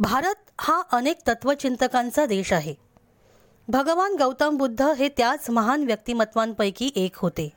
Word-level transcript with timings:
भारत 0.00 0.34
हा 0.60 0.82
अनेक 0.92 1.18
तत्वचिंतकांचा 1.28 2.26
देश 2.26 2.52
आहे. 2.52 2.74
भगवान 3.68 4.16
गौतम 4.18 4.56
बुद्ध 4.56 4.82
हे 4.82 5.08
त्याच 5.08 5.50
महान 5.50 5.84
व्यक्तिमत्वांपैकी 5.84 6.90
एक 6.96 7.16
होते. 7.16 7.52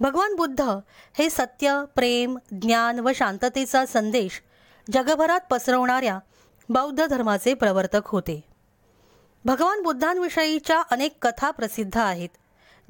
भगवान 0.00 0.34
बुद्ध 0.34 0.60
हे 1.14 1.30
सत्य 1.30 1.84
प्रेम 1.94 2.38
ज्ञान 2.62 2.98
व 2.98 3.10
शांततेचा 3.14 3.86
संदेश 3.86 4.42
जगभरात 4.92 5.40
पसरवणाऱ्या 5.50 6.18
बौद्ध 6.68 7.06
धर्माचे 7.06 7.54
प्रवर्तक 7.54 8.06
होते. 8.06 8.44
भगवान 9.44 9.82
बुद्धांविषयीच्या 9.82 10.82
अनेक 10.90 11.18
कथा 11.22 11.50
प्रसिद्ध 11.50 11.96
आहेत 11.96 12.28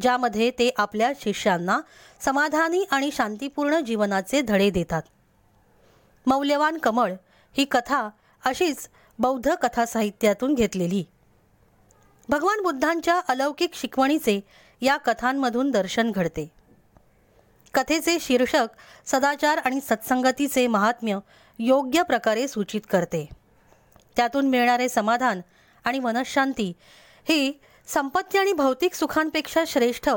ज्यामध्ये 0.00 0.50
ते 0.50 0.70
आपल्या 0.76 1.12
शिष्यांना 1.20 1.80
समाधानी 2.20 2.84
आणि 2.90 3.10
शांतीपूर्ण 3.12 3.80
जीवनाचे 3.80 4.40
धडे 4.40 4.70
देतात. 4.70 5.02
मौल्यवान 6.26 6.78
कमळ 6.78 7.12
ही 7.52 7.64
कथा 7.64 8.08
अशीच 8.46 8.88
बौद्ध 9.18 9.54
कथा 9.54 9.86
साहित्यातून 9.86 10.54
घेतलेली. 10.54 11.04
भगवान 12.28 12.62
बुद्धांच्या 12.62 13.20
अलौकिक 13.28 13.74
शिकवणीचे 13.74 14.40
या 14.80 14.96
कथांमधून 14.96 15.70
दर्शन 15.70 16.10
घडते. 16.10 16.50
कथेचे 17.74 18.18
शीर्षक 18.20 18.66
सदाचार 19.06 19.58
आणि 19.58 19.80
सत्संगतीचे 19.80 20.66
महात्म्य 20.66 21.18
योग्य 21.58 22.02
प्रकारे 22.02 22.48
सूचित 22.48 22.80
करते. 22.90 23.28
त्यातून 24.16 24.48
मिळणारे 24.48 24.88
समाधान 24.88 25.40
आणि 25.84 25.98
मनशांती 25.98 26.72
ही 27.24 27.60
संपत्ती 27.86 28.38
आणि 28.38 28.52
भौतिक 28.52 28.94
सुखांपेक्षा 28.94 29.64
श्रेष्ठ 29.66 30.10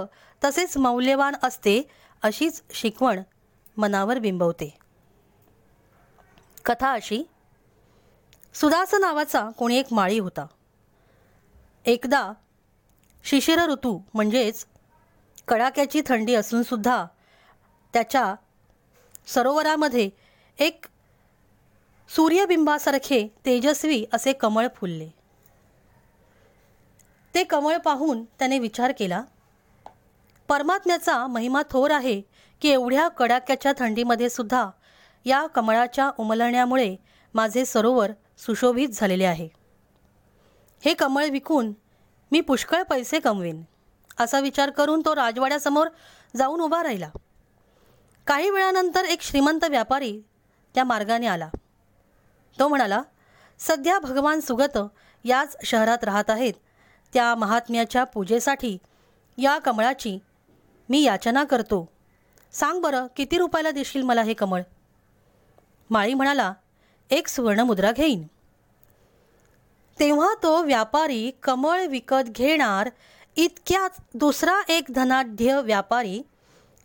तसेच 0.43 0.77
मौल्यवान 0.77 1.35
असते 1.43 1.87
अशीच 2.23 2.61
शिकवण 2.73 3.21
मनावर 3.77 4.19
बिंबवते. 4.19 4.77
कथा 6.65 6.91
अशी 6.91 7.23
सुदास 8.55 8.93
नावाचा 8.93 9.49
कोणी 9.57 9.77
एक 9.77 9.93
माळी 9.93 10.19
होता. 10.19 10.45
एकदा 11.85 12.31
शिशिर 13.23 13.59
ऋतू 13.65 13.99
म्हणजेच 14.13 14.65
कडाक्याची 15.47 16.01
थंडी 16.05 16.35
असूनसुद्धा 16.35 17.05
त्याच्या 17.93 18.33
सरोवरामध्ये 19.27 20.09
एक 20.59 20.85
सूर्यबिंबासारखे 22.09 23.27
तेजस्वी 23.45 24.05
असे 24.13 24.33
कमळ 24.33 24.67
फुलले. 24.75 25.09
ते 27.35 27.43
कमळ 27.43 27.77
पाहून 27.77 28.23
त्याने 28.23 28.59
विचार 28.59 28.91
केला 28.91 29.21
परमात्म्याचा 30.47 31.25
महिमा 31.27 31.61
थोर 31.71 31.91
आहे 31.91 32.21
की 32.61 32.69
एवढ्या 32.69 33.07
कडाक्याच्या 33.07 33.71
थंडीमध्ये 33.77 34.29
सुद्धा 34.29 34.69
या 35.25 35.45
कमळाच्या 35.47 36.09
उमलण्यामुळे 36.17 36.95
माझे 37.33 37.65
सरोवर 37.65 38.11
सुशोभित 38.45 38.89
झालेले 38.93 39.25
आहे. 39.25 39.49
हे 40.85 40.93
कमळ 40.93 41.25
विकून 41.25 41.73
मी 42.31 42.41
पुष्कळ 42.41 42.83
पैसे 42.83 43.19
कमवेन 43.19 43.63
असा 44.19 44.39
विचार 44.39 44.69
करून 44.69 45.01
तो 45.05 45.15
राजवाड्यासमोर 45.15 45.87
जाऊन 46.35 46.61
उभा 46.61 46.83
राहिला. 46.83 47.09
काही 48.27 48.49
वेळानंतर 48.49 49.05
एक 49.05 49.21
श्रीमंत 49.21 49.63
व्यापारी 49.63 50.21
त्या 50.75 50.83
मार्गाने 50.83 51.27
आला. 51.27 51.49
तो 52.59 52.67
म्हणाला 52.67 53.01
सध्या 53.59 53.99
भगवान 53.99 54.39
सुगत 54.39 54.77
याच 55.23 55.55
शहरात 55.65 56.03
राहत 56.03 56.29
आहेत. 56.29 56.53
त्या 57.13 57.35
महात्म्याच्या 57.35 58.03
पूजेसाठी 58.03 58.77
या 59.37 59.57
कमळाची 59.57 60.19
मी 60.89 61.03
याचना 61.03 61.43
करतो. 61.43 61.89
सांग 62.51 62.81
बरं 62.81 63.07
किती 63.15 63.37
रुपयाला 63.37 63.71
देशील 63.71 64.01
मला 64.01 64.21
हे 64.21 64.33
कमळ? 64.33 64.61
माळी 65.89 66.13
म्हणाला 66.13 66.53
एक 67.09 67.27
सुवर्णमुद्रा 67.27 67.91
घेईन. 67.91 68.27
तेव्हा 69.99 70.33
तो 70.43 70.63
व्यापारी 70.63 71.31
कमळ 71.43 71.85
विकत 71.85 72.27
घेणार 72.27 72.89
इतक्यात 73.35 74.01
दुसरा 74.13 74.61
एक 74.69 74.83
धनाढ्य 74.89 75.61
व्यापारी 75.61 76.21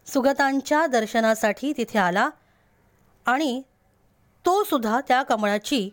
सुगतांच्या 0.07 0.87
दर्शनासाठी 0.87 1.73
तिथे 1.77 1.99
आला 1.99 2.31
आणि 3.27 3.63
तो 4.45 4.65
सुद्धा 4.65 5.01
त्या 5.09 5.23
कमळाची 5.23 5.91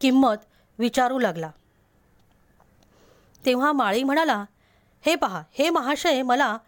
किंमत 0.00 0.44
विचारू 0.78 1.18
लागला. 1.18 1.50
तेव्हा 3.44 3.72
माळी 3.72 4.02
म्हणाला 4.02 4.44
हे 5.00 5.14
पहा 5.14 5.42
हे 5.52 5.70
महाशय 5.70 6.22
मला 6.22 6.58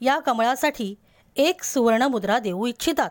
या 0.00 0.18
कमळासाठी 0.18 0.94
एक 1.36 1.62
सुवर्णमुद्रा 1.62 2.38
देऊ 2.38 2.66
इच्छितात. 2.66 3.10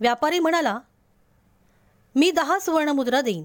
व्यापारी 0.00 0.38
म्हणाला 0.38 0.78
मी 2.14 2.30
दहा 2.30 2.58
सुवर्णमुद्रा 2.58 3.20
देईन. 3.20 3.44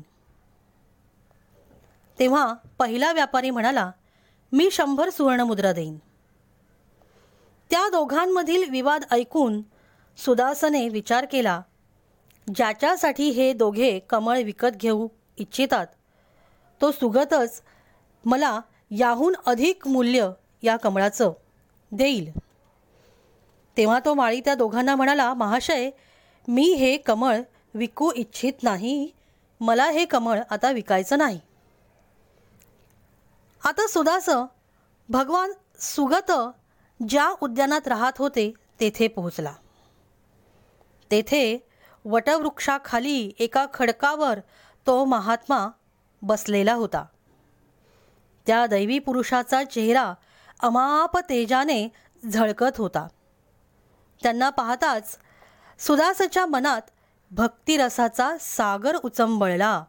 तेव्हा 2.19 2.53
पहिला 2.79 3.11
व्यापारी 3.11 3.49
म्हणाला 3.49 3.91
मी 4.51 4.69
शंभर 4.71 5.09
सुवर्णमुद्रा 5.09 5.71
देईन. 5.71 5.97
त्या 7.71 7.87
दोघांमधील 7.91 8.69
विवाद 8.69 9.03
ऐकून 9.11 9.61
सुदासने 10.17 10.87
विचार 10.89 11.25
केला 11.31 11.61
ज्याच्यासाठी 12.55 13.29
हे 13.29 13.53
दोघे 13.53 13.99
कमळ 13.99 14.41
विकत 14.41 14.75
घेऊ 14.75 15.07
इच्छितात 15.37 15.87
तो 16.81 16.91
सुगतच 16.91 17.61
मला 18.25 18.59
याहून 18.91 19.35
अधिक 19.45 19.87
मूल्य 19.87 20.29
या 20.63 20.75
कमळाचं 20.77 21.31
देईल. 21.91 22.31
तेव्हा 23.77 23.99
तो 24.05 24.13
माळी 24.13 24.39
त्या 24.39 24.55
दोघांना 24.55 24.95
म्हणाला 24.95 25.33
महाशय 25.33 25.89
मी 26.47 26.73
हे 26.73 26.97
कमळ 26.97 27.41
विकू 27.75 28.11
इच्छित 28.15 28.63
नाही. 28.63 29.11
मला 29.59 29.85
हे 29.85 30.05
कमळ 30.05 30.41
आता 30.49 30.71
विकायचं 30.71 31.17
नाही. 31.17 31.39
आता 33.63 33.87
सुदास 33.87 34.29
भगवान 35.09 35.51
सुगत 35.79 36.31
ज्या 37.09 37.29
उद्यानात 37.41 37.87
राहत 37.87 38.11
होते 38.17 38.53
तेथे 38.79 39.07
पोहोचला. 39.07 39.53
तेथे 41.11 41.67
वटवृक्षाखाली 42.05 43.31
एका 43.39 43.65
खडकावर 43.73 44.39
तो 44.87 45.05
महात्मा 45.05 45.67
बसलेला 46.21 46.73
होता. 46.73 47.05
त्या 48.47 48.65
दैवी 48.65 48.99
पुरुषाचा 48.99 49.63
चेहरा 49.63 50.13
अमाप 50.59 51.17
तेजाने 51.17 51.87
झळकत 52.33 52.77
होता. 52.77 53.07
त्यांना 54.23 54.49
पाहताच 54.49 55.17
सुदासच्या 55.79 56.45
मनात 56.45 56.81
भक्तिरसाचा 57.35 58.37
सागर 58.41 58.95
उचंबळला. 58.95 59.83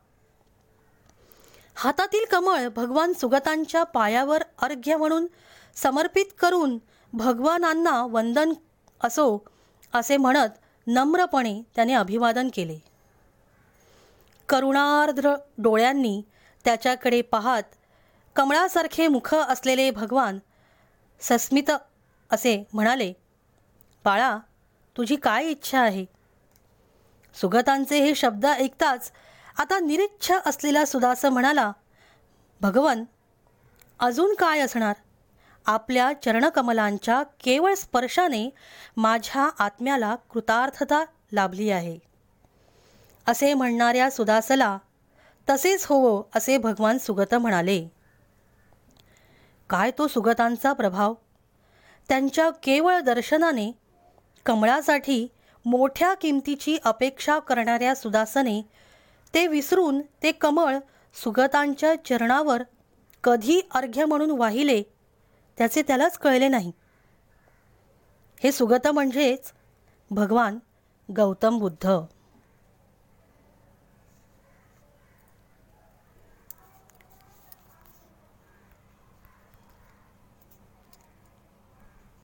हातातील 1.74 2.24
कमळ 2.30 2.68
भगवान 2.68 3.12
सुगतांच्या 3.12 3.82
पायावर 3.84 4.42
अर्घ्य 4.62 4.96
म्हणून 4.96 5.26
समर्पित 5.74 6.24
करून 6.38 6.78
भगवानांना 7.12 8.02
वंदन 8.02 8.52
असो 9.00 9.44
असे 9.94 10.16
म्हणत 10.16 10.56
नम्रपणे 10.86 11.62
त्याने 11.74 11.94
अभिवादन 11.94 12.48
केले. 12.54 12.78
करुणार्द्र 14.48 15.34
डोळ्यांनी 15.58 16.22
त्याच्याकडे 16.64 17.22
पाहत 17.22 17.62
कमळासारखे 18.36 19.08
मुख 19.08 19.34
असलेले 19.34 19.90
भगवान 19.90 20.38
सस्मित 21.20 21.70
असे 22.30 22.64
म्हणाले 22.72 23.12
बाळा 24.04 24.36
तुझी 24.96 25.16
काय 25.16 25.46
इच्छा 25.46 25.80
आहे? 25.80 26.15
सुगतांचे 27.36 27.98
हे 27.98 28.14
शब्द 28.14 28.46
ऐकताच 28.46 29.12
आता 29.58 29.78
निरीच्छ 29.78 30.32
असलेला 30.46 30.84
सुदास 30.84 31.24
म्हणाला 31.24 31.72
भगवन 32.60 33.04
अजून 34.00 34.34
काय 34.34 34.60
असणार? 34.60 34.94
आपल्या 35.66 36.12
चरणकमलांच्या 36.24 37.22
केवळ 37.22 37.74
स्पर्शाने 37.74 38.50
माझ्या 38.96 39.50
आत्म्याला 39.58 40.14
कृतार्थता 40.14 41.04
लाभली 41.32 41.70
आहे. 41.70 41.98
असे 43.26 43.54
म्हणणाऱ्या 43.54 44.10
सुदासला 44.10 44.78
तसेच 45.50 45.86
होवो 45.86 46.22
असे 46.34 46.58
भगवान 46.58 46.98
सुगत 46.98 47.34
म्हणाले. 47.34 47.88
काय 49.70 49.90
तो 49.90 50.08
सुगतांचा 50.08 50.72
प्रभाव? 50.72 51.14
त्यांच्या 52.08 52.50
केवळ 52.50 53.00
दर्शनाने 53.00 53.72
कमळासाठी 54.46 55.26
मोठ्या 55.66 56.14
किमतीची 56.14 56.78
अपेक्षा 56.84 57.38
करणाऱ्या 57.38 57.94
सुदासने 57.94 58.62
ते 59.34 59.46
विसरून 59.46 60.00
ते 60.00 60.32
कमळ 60.32 60.78
सुगतांच्या 61.14 61.94
चरणावर 62.04 62.62
कधी 63.24 63.60
अर्घ्य 63.74 64.04
म्हणून 64.04 64.30
वाहिले 64.30 64.82
त्याचे 65.58 65.82
त्यालाच 65.82 66.18
कळले 66.18 66.48
नाही. 66.48 66.72
हे 68.42 68.52
सुगत 68.52 68.88
म्हणजेच 68.88 69.52
भगवान 70.10 70.58
गौतम 71.16 71.58
बुद्ध. 71.58 71.90